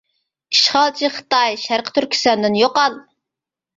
ئىشغالچى 0.55 1.11
خىتاي 1.19 1.59
شەرقى 1.67 1.95
تۈركىستاندىن 1.99 2.59
يوقال! 2.65 2.97